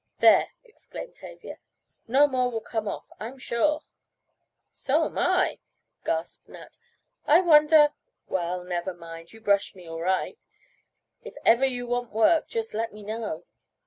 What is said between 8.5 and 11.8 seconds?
never mind, you brushed me all right. If ever